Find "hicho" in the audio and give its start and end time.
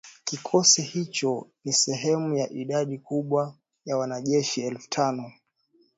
0.81-1.47